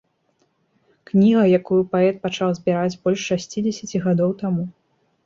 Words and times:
Кніга, 1.11 1.43
якую 1.59 1.77
паэт 1.91 2.15
пачаў 2.23 2.49
збіраць 2.61 2.97
больш 3.05 3.19
шасцідзесяці 3.33 3.97
гадоў 4.07 4.35
таму. 4.41 4.65